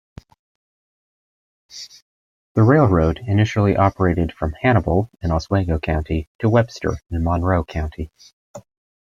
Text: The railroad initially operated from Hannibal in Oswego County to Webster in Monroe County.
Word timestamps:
The 2.55 2.63
railroad 2.63 3.19
initially 3.27 3.77
operated 3.77 4.33
from 4.33 4.53
Hannibal 4.53 5.11
in 5.21 5.29
Oswego 5.29 5.77
County 5.77 6.27
to 6.39 6.49
Webster 6.49 6.93
in 7.11 7.23
Monroe 7.23 7.63
County. 7.63 8.09